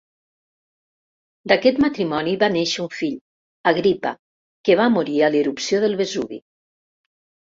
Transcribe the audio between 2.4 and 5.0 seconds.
va néixer un fill, Agripa, que va